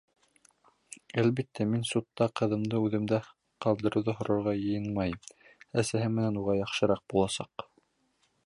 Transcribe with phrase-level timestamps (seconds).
[1.23, 3.21] Әлбиттә, мин судта ҡыҙымды үҙемдә
[3.67, 5.31] ҡалдырыуҙы һорарға йыйынмайым,
[5.83, 7.71] әсәһе менән уға яҡшыраҡ буласаҡ.